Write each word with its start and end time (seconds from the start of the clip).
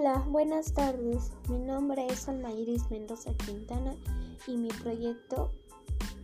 Hola, 0.00 0.24
buenas 0.30 0.72
tardes. 0.72 1.30
Mi 1.50 1.58
nombre 1.58 2.06
es 2.06 2.26
Almayiris 2.26 2.90
Mendoza 2.90 3.34
Quintana 3.34 3.94
y 4.46 4.56
mi 4.56 4.68
proyecto 4.68 5.52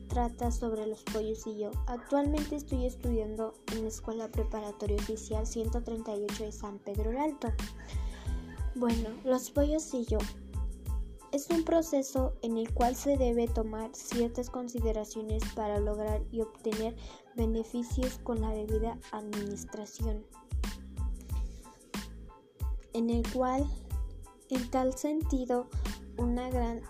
trata 0.09 0.51
sobre 0.51 0.87
los 0.87 1.03
pollos 1.03 1.47
y 1.47 1.59
yo. 1.59 1.73
Actualmente 1.87 2.57
estoy 2.57 2.87
estudiando 2.87 3.53
en 3.75 3.83
la 3.83 3.89
Escuela 3.89 4.29
Preparatoria 4.29 4.97
Oficial 4.97 5.47
138 5.47 6.45
de 6.45 6.53
San 6.53 6.79
Pedro 6.79 7.11
el 7.11 7.19
Alto. 7.19 7.49
Bueno, 8.77 9.11
los 9.25 9.51
pollos 9.51 9.93
y 9.93 10.07
yo. 10.07 10.21
Es 11.31 11.51
un 11.51 11.63
proceso 11.63 12.33
en 12.41 12.57
el 12.57 12.73
cual 12.73 12.97
se 12.97 13.19
debe 13.19 13.47
tomar 13.47 13.91
ciertas 13.95 14.49
consideraciones 14.49 15.43
para 15.55 15.81
lograr 15.81 16.23
y 16.33 16.41
obtener 16.41 16.97
beneficios 17.35 18.21
con 18.23 18.41
la 18.41 18.53
debida 18.53 18.99
administración 19.13 20.25
en 22.97 23.11
el 23.11 23.31
cual, 23.31 23.67
en 24.49 24.71
tal 24.71 24.97
sentido, 24.97 25.67
una, 26.17 26.49
gran, 26.49 26.81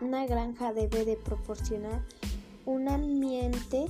una 0.00 0.24
granja 0.24 0.72
debe 0.72 1.04
de 1.04 1.16
proporcionar 1.16 2.04
un 2.64 2.88
ambiente 2.88 3.86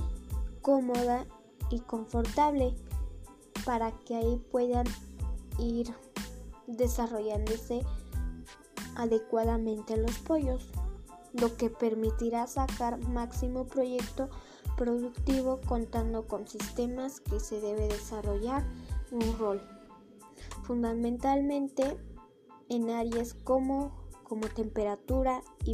cómoda 0.63 1.27
y 1.69 1.79
confortable 1.81 2.73
para 3.65 3.91
que 3.99 4.15
ahí 4.15 4.41
puedan 4.51 4.87
ir 5.59 5.93
desarrollándose 6.65 7.83
adecuadamente 8.95 9.95
los 9.95 10.17
pollos, 10.19 10.71
lo 11.33 11.55
que 11.55 11.69
permitirá 11.69 12.47
sacar 12.47 12.97
máximo 13.09 13.65
proyecto 13.65 14.29
productivo 14.75 15.61
contando 15.67 16.27
con 16.27 16.47
sistemas 16.47 17.19
que 17.19 17.39
se 17.39 17.61
debe 17.61 17.87
desarrollar 17.87 18.65
un 19.11 19.37
rol 19.37 19.72
fundamentalmente 20.63 21.97
en 22.69 22.89
áreas 22.89 23.33
como, 23.33 23.91
como 24.23 24.47
temperatura 24.47 25.41
y, 25.65 25.73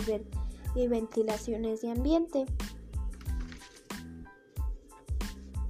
y 0.76 0.88
ventilaciones 0.88 1.82
de 1.82 1.92
ambiente. 1.92 2.46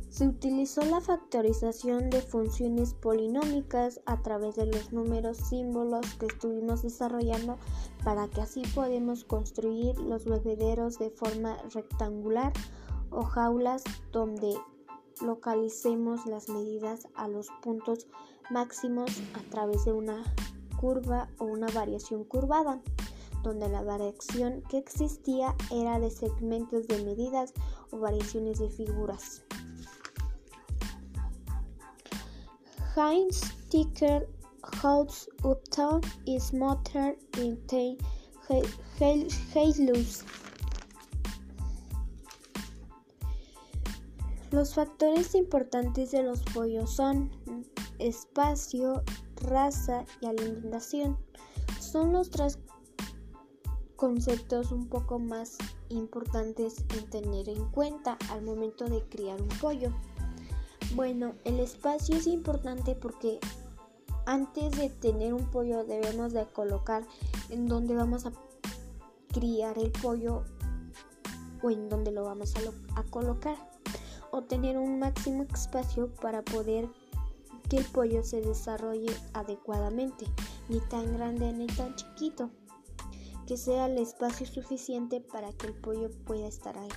Se 0.09 0.27
utilizó 0.27 0.81
la 0.81 0.99
factorización 0.99 2.09
de 2.09 2.21
funciones 2.21 2.93
polinómicas 2.93 4.01
a 4.05 4.21
través 4.21 4.57
de 4.57 4.65
los 4.65 4.91
números 4.91 5.37
símbolos 5.37 6.13
que 6.15 6.25
estuvimos 6.25 6.81
desarrollando 6.81 7.57
para 8.03 8.27
que 8.27 8.41
así 8.41 8.63
podamos 8.75 9.23
construir 9.23 9.97
los 9.97 10.25
bebederos 10.25 10.99
de 10.99 11.09
forma 11.09 11.55
rectangular 11.73 12.51
o 13.11 13.23
jaulas 13.23 13.81
donde 14.11 14.57
localicemos 15.21 16.25
las 16.25 16.49
medidas 16.49 17.07
a 17.15 17.29
los 17.29 17.47
puntos 17.61 18.07
máximos 18.49 19.11
a 19.33 19.49
través 19.49 19.85
de 19.85 19.93
una 19.93 20.23
curva 20.79 21.27
o 21.37 21.45
una 21.45 21.67
variación 21.67 22.23
curvada, 22.23 22.81
donde 23.43 23.69
la 23.69 23.81
variación 23.81 24.63
que 24.69 24.77
existía 24.77 25.55
era 25.71 25.99
de 25.99 26.09
segmentos 26.09 26.87
de 26.87 27.03
medidas 27.03 27.53
o 27.91 27.99
variaciones 27.99 28.59
de 28.59 28.69
figuras. 28.69 29.43
Heinz 32.95 33.41
Ticker 33.69 34.27
holds 34.83 35.29
Uptown 35.43 36.01
is 36.25 36.53
motor 36.53 37.15
in 37.37 37.57
Heilus. 39.53 40.23
Los 44.51 44.73
factores 44.73 45.35
importantes 45.35 46.11
de 46.11 46.23
los 46.23 46.41
pollos 46.53 46.95
son 46.95 47.29
espacio, 47.99 49.03
raza 49.35 50.05
y 50.21 50.25
alimentación. 50.25 51.17
Son 51.79 52.13
los 52.13 52.29
tres 52.29 52.59
conceptos 53.95 54.71
un 54.71 54.87
poco 54.87 55.19
más 55.19 55.57
importantes 55.89 56.85
en 56.97 57.09
tener 57.09 57.49
en 57.49 57.65
cuenta 57.71 58.17
al 58.31 58.41
momento 58.41 58.85
de 58.85 59.03
criar 59.09 59.41
un 59.41 59.49
pollo. 59.59 59.91
Bueno, 60.95 61.33
el 61.43 61.59
espacio 61.59 62.15
es 62.15 62.25
importante 62.25 62.95
porque 62.95 63.39
antes 64.25 64.77
de 64.77 64.89
tener 64.89 65.33
un 65.33 65.51
pollo 65.51 65.83
debemos 65.83 66.33
de 66.33 66.45
colocar 66.45 67.05
en 67.49 67.67
donde 67.67 67.95
vamos 67.95 68.25
a 68.25 68.31
criar 69.33 69.77
el 69.77 69.91
pollo 69.91 70.43
o 71.61 71.69
en 71.69 71.89
donde 71.89 72.11
lo 72.11 72.23
vamos 72.23 72.53
a, 72.55 72.99
a 72.99 73.03
colocar 73.03 73.57
o 74.31 74.43
tener 74.43 74.77
un 74.77 74.99
máximo 74.99 75.43
espacio 75.43 76.13
para 76.15 76.41
poder 76.43 76.87
que 77.69 77.77
el 77.77 77.85
pollo 77.85 78.23
se 78.23 78.41
desarrolle 78.41 79.15
adecuadamente, 79.33 80.25
ni 80.67 80.79
tan 80.79 81.13
grande 81.13 81.53
ni 81.53 81.67
tan 81.67 81.95
chiquito, 81.95 82.49
que 83.45 83.57
sea 83.57 83.85
el 83.85 83.97
espacio 83.97 84.47
suficiente 84.47 85.21
para 85.21 85.53
que 85.53 85.67
el 85.67 85.73
pollo 85.73 86.09
pueda 86.25 86.47
estar 86.47 86.77
ahí. 86.77 86.89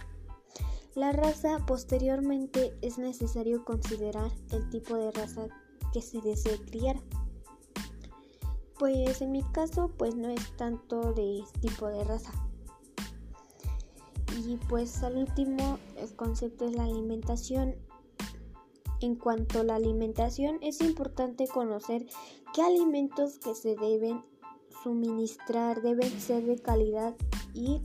La 0.94 1.12
raza 1.12 1.59
posteriormente 1.66 2.77
es 2.82 2.99
necesario 2.99 3.65
considerar 3.65 4.31
el 4.50 4.69
tipo 4.69 4.97
de 4.97 5.11
raza 5.11 5.47
que 5.93 6.03
se 6.03 6.21
desee 6.21 6.59
criar. 6.61 7.00
Pues 8.78 9.22
en 9.22 9.32
mi 9.32 9.43
caso 9.53 9.91
pues 9.97 10.15
no 10.15 10.28
es 10.28 10.56
tanto 10.56 11.12
de 11.12 11.44
tipo 11.61 11.87
de 11.87 12.05
raza. 12.05 12.32
Y 14.37 14.56
pues 14.69 15.03
al 15.03 15.16
último 15.16 15.78
el 15.97 16.15
concepto 16.16 16.66
es 16.66 16.75
la 16.75 16.84
alimentación 16.84 17.77
en 19.03 19.17
cuanto 19.17 19.61
a 19.61 19.65
la 19.65 19.77
alimentación, 19.77 20.59
es 20.61 20.81
importante 20.81 21.47
conocer 21.47 22.07
qué 22.55 22.63
alimentos 22.63 23.39
que 23.39 23.55
se 23.55 23.77
deben 23.77 24.23
suministrar 24.83 25.83
deben 25.83 26.21
ser 26.21 26.45
de 26.45 26.59
calidad 26.59 27.15
y 27.55 27.81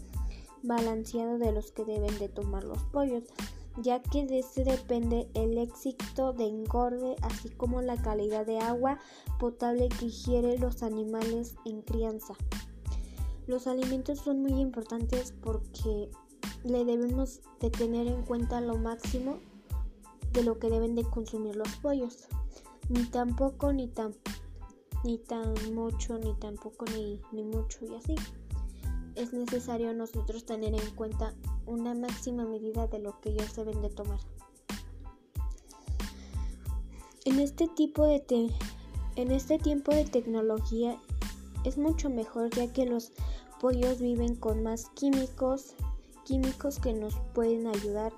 balanceado 0.63 1.37
de 1.37 1.51
los 1.51 1.71
que 1.71 1.85
deben 1.85 2.17
de 2.17 2.29
tomar 2.29 2.63
los 2.63 2.83
pollos, 2.85 3.23
ya 3.81 4.01
que 4.01 4.25
de 4.25 4.39
ese 4.39 4.63
depende 4.63 5.29
el 5.35 5.57
éxito 5.57 6.33
de 6.33 6.45
engorde, 6.45 7.15
así 7.21 7.49
como 7.49 7.81
la 7.81 8.01
calidad 8.01 8.45
de 8.45 8.59
agua 8.59 8.99
potable 9.39 9.89
que 9.89 10.05
ingieren 10.05 10.59
los 10.59 10.81
animales 10.81 11.55
en 11.65 11.81
crianza. 11.81 12.33
Los 13.45 13.67
alimentos 13.67 14.19
son 14.19 14.41
muy 14.41 14.59
importantes 14.59 15.33
porque 15.41 16.09
le 16.63 16.83
debemos 16.83 17.41
de 17.59 17.69
tener 17.69 18.07
en 18.07 18.23
cuenta 18.23 18.59
lo 18.59 18.77
máximo 18.77 19.39
de 20.37 20.43
lo 20.43 20.59
que 20.59 20.69
deben 20.69 20.93
de 20.93 21.03
consumir 21.03 21.55
los 21.55 21.75
pollos. 21.77 22.27
Ni 22.89 23.03
tampoco, 23.05 23.73
ni 23.73 23.87
tan, 23.87 24.13
ni 25.03 25.17
tan 25.17 25.55
mucho, 25.73 26.19
ni 26.19 26.35
tampoco, 26.35 26.85
ni, 26.95 27.19
ni 27.31 27.43
mucho 27.43 27.85
y 27.85 27.95
así. 27.95 28.15
Es 29.15 29.33
necesario 29.33 29.95
nosotros 29.95 30.45
tener 30.45 30.75
en 30.75 30.91
cuenta 30.91 31.33
una 31.65 31.95
máxima 31.95 32.45
medida 32.45 32.85
de 32.85 32.99
lo 32.99 33.19
que 33.19 33.29
ellos 33.29 33.55
deben 33.55 33.81
de 33.81 33.89
tomar. 33.89 34.19
En 37.25 37.39
este 37.39 37.67
tipo 37.67 38.05
de 38.05 38.23
en 39.15 39.31
este 39.31 39.57
tiempo 39.57 39.91
de 39.91 40.05
tecnología 40.05 40.97
es 41.63 41.79
mucho 41.79 42.11
mejor 42.11 42.51
ya 42.51 42.71
que 42.71 42.85
los 42.85 43.11
pollos 43.59 43.99
viven 43.99 44.35
con 44.35 44.61
más 44.61 44.85
químicos, 44.91 45.73
químicos 46.25 46.77
que 46.77 46.93
nos 46.93 47.15
pueden 47.33 47.65
ayudar 47.65 48.13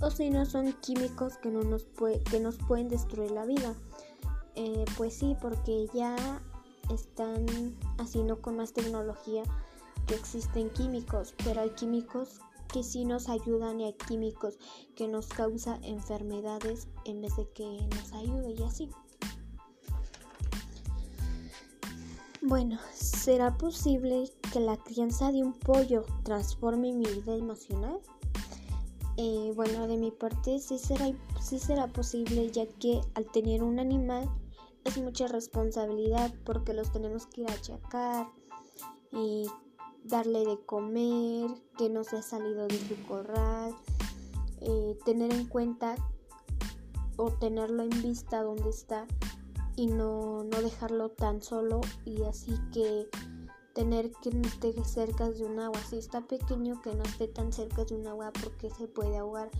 o 0.00 0.10
si 0.10 0.30
no 0.30 0.46
son 0.46 0.72
químicos 0.80 1.36
que, 1.38 1.50
no 1.50 1.62
nos, 1.62 1.86
que 2.30 2.40
nos 2.40 2.56
pueden 2.58 2.88
destruir 2.88 3.30
la 3.30 3.44
vida. 3.44 3.74
Eh, 4.54 4.84
pues 4.96 5.14
sí, 5.14 5.36
porque 5.40 5.88
ya 5.94 6.16
están 6.92 7.46
haciendo 7.98 8.40
con 8.40 8.56
más 8.56 8.72
tecnología 8.72 9.42
que 10.06 10.14
existen 10.14 10.70
químicos, 10.70 11.34
pero 11.44 11.60
hay 11.60 11.70
químicos 11.70 12.40
que 12.72 12.82
sí 12.82 13.04
nos 13.04 13.28
ayudan 13.28 13.80
y 13.80 13.84
hay 13.84 13.92
químicos 13.94 14.58
que 14.94 15.08
nos 15.08 15.26
causan 15.28 15.82
enfermedades 15.84 16.88
en 17.04 17.20
vez 17.20 17.36
de 17.36 17.48
que 17.50 17.88
nos 17.96 18.12
ayude 18.12 18.52
y 18.52 18.62
así. 18.62 18.90
Bueno, 22.42 22.78
¿será 22.94 23.56
posible 23.58 24.30
que 24.52 24.60
la 24.60 24.76
crianza 24.76 25.32
de 25.32 25.42
un 25.42 25.52
pollo 25.52 26.04
transforme 26.22 26.92
mi 26.92 27.04
vida 27.04 27.34
emocional? 27.34 28.00
Eh, 29.20 29.52
bueno, 29.56 29.88
de 29.88 29.96
mi 29.96 30.12
parte 30.12 30.60
sí 30.60 30.78
será, 30.78 31.10
sí 31.40 31.58
será 31.58 31.88
posible 31.88 32.52
ya 32.52 32.66
que 32.66 33.00
al 33.14 33.26
tener 33.32 33.64
un 33.64 33.80
animal 33.80 34.30
es 34.84 34.96
mucha 34.96 35.26
responsabilidad 35.26 36.32
porque 36.44 36.72
los 36.72 36.92
tenemos 36.92 37.26
que 37.26 37.40
ir 37.40 37.50
a 37.50 37.54
achacar 37.54 38.28
y 39.10 39.48
darle 40.04 40.44
de 40.44 40.64
comer, 40.64 41.50
que 41.76 41.90
no 41.90 42.04
se 42.04 42.18
ha 42.18 42.22
salido 42.22 42.68
de 42.68 42.78
su 42.78 42.94
corral, 43.08 43.74
eh, 44.60 44.96
tener 45.04 45.32
en 45.32 45.46
cuenta 45.46 45.96
o 47.16 47.32
tenerlo 47.32 47.82
en 47.82 48.00
vista 48.00 48.44
donde 48.44 48.70
está 48.70 49.04
y 49.74 49.88
no, 49.88 50.44
no 50.44 50.62
dejarlo 50.62 51.10
tan 51.10 51.42
solo 51.42 51.80
y 52.04 52.22
así 52.22 52.54
que 52.72 53.08
tener 53.78 54.10
que 54.10 54.32
no 54.32 54.42
esté 54.42 54.74
cerca 54.82 55.30
de 55.30 55.44
un 55.44 55.60
agua. 55.60 55.78
Si 55.88 55.98
está 55.98 56.20
pequeño, 56.20 56.82
que 56.82 56.92
no 56.96 57.04
esté 57.04 57.28
tan 57.28 57.52
cerca 57.52 57.84
de 57.84 57.94
un 57.94 58.08
agua 58.08 58.32
porque 58.42 58.70
se 58.70 58.88
puede 58.88 59.16
ahogar. 59.16 59.50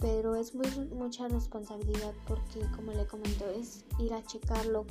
pero 0.00 0.34
es 0.34 0.52
muy 0.52 0.68
mucha 0.92 1.28
responsabilidad 1.28 2.12
porque 2.26 2.60
como 2.74 2.92
le 2.92 3.06
comento 3.06 3.48
es 3.48 3.84
ir 3.98 4.12
a 4.12 4.22
checarlo 4.24 4.84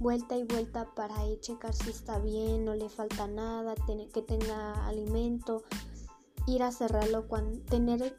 vuelta 0.00 0.36
y 0.36 0.42
vuelta 0.42 0.86
para 0.96 1.24
ir 1.28 1.38
checar 1.40 1.72
si 1.72 1.90
está 1.90 2.18
bien, 2.18 2.64
no 2.64 2.74
le 2.74 2.88
falta 2.88 3.28
nada, 3.28 3.74
que 4.12 4.22
tenga 4.22 4.86
alimento, 4.86 5.62
ir 6.46 6.64
a 6.64 6.72
cerrarlo 6.72 7.28
cuando 7.28 7.60
tener 7.60 8.16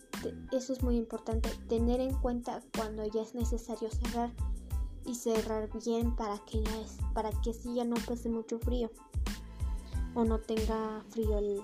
eso 0.54 0.74
es 0.74 0.82
muy 0.82 0.96
importante, 0.96 1.50
tener 1.68 2.00
en 2.00 2.16
cuenta 2.22 2.62
cuando 2.78 3.06
ya 3.06 3.22
es 3.22 3.36
necesario 3.36 3.90
cerrar 3.92 4.32
y 5.06 5.16
cerrar 5.16 5.70
bien 5.86 6.16
para 6.16 6.40
que 6.46 6.64
ya 6.64 6.80
es, 6.80 6.98
para 7.14 7.30
que 7.42 7.52
así 7.52 7.76
ya 7.76 7.84
no 7.84 7.98
pese 8.08 8.30
mucho 8.30 8.58
frío 8.58 8.90
o 10.14 10.24
no 10.24 10.40
tenga 10.40 11.04
frío 11.10 11.38
el, 11.38 11.62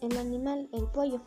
el 0.00 0.16
animal, 0.16 0.68
el 0.72 0.84
pollo 0.86 1.20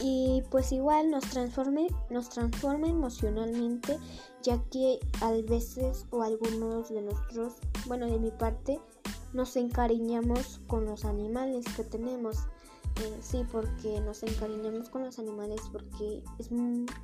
y 0.00 0.42
pues 0.50 0.70
igual 0.72 1.10
nos 1.10 1.24
transforme, 1.24 1.88
nos 2.10 2.28
transforma 2.28 2.88
emocionalmente 2.88 3.98
ya 4.42 4.62
que 4.64 5.00
a 5.22 5.30
veces 5.32 6.06
o 6.10 6.22
algunos 6.22 6.90
de 6.90 7.00
nosotros, 7.00 7.54
bueno 7.86 8.06
de 8.06 8.18
mi 8.18 8.30
parte, 8.30 8.80
nos 9.32 9.56
encariñamos 9.56 10.60
con 10.66 10.84
los 10.84 11.06
animales 11.06 11.64
que 11.74 11.84
tenemos. 11.84 12.36
Eh, 13.02 13.18
sí, 13.20 13.44
porque 13.50 14.00
nos 14.02 14.22
encariñamos 14.22 14.90
con 14.90 15.02
los 15.04 15.18
animales 15.18 15.60
porque 15.72 16.22
es, 16.38 16.50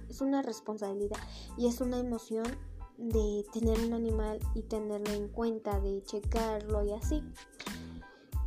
es 0.08 0.20
una 0.20 0.42
responsabilidad 0.42 1.18
y 1.56 1.66
es 1.66 1.80
una 1.80 1.98
emoción 1.98 2.44
de 3.00 3.44
tener 3.52 3.78
un 3.80 3.94
animal 3.94 4.38
y 4.54 4.62
tenerlo 4.62 5.12
en 5.12 5.28
cuenta, 5.28 5.80
de 5.80 6.02
checarlo 6.02 6.84
y 6.84 6.92
así. 6.92 7.22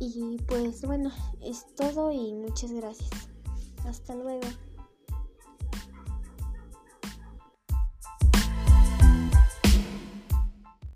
Y 0.00 0.38
pues 0.46 0.82
bueno, 0.82 1.10
es 1.40 1.66
todo 1.74 2.12
y 2.12 2.32
muchas 2.32 2.72
gracias. 2.72 3.10
Hasta 3.84 4.14
luego. 4.14 4.46